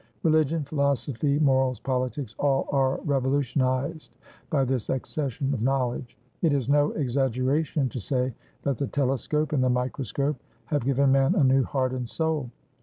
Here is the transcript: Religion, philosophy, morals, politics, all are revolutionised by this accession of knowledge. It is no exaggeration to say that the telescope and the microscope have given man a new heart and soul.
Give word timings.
Religion, 0.23 0.63
philosophy, 0.63 1.37
morals, 1.37 1.79
politics, 1.79 2.33
all 2.39 2.67
are 2.71 2.99
revolutionised 3.05 4.17
by 4.49 4.65
this 4.65 4.89
accession 4.89 5.53
of 5.53 5.61
knowledge. 5.61 6.17
It 6.41 6.53
is 6.53 6.67
no 6.67 6.89
exaggeration 6.93 7.87
to 7.89 7.99
say 7.99 8.33
that 8.63 8.79
the 8.79 8.87
telescope 8.87 9.53
and 9.53 9.63
the 9.63 9.69
microscope 9.69 10.37
have 10.65 10.85
given 10.85 11.11
man 11.11 11.35
a 11.35 11.43
new 11.43 11.61
heart 11.63 11.93
and 11.93 12.09
soul. 12.09 12.49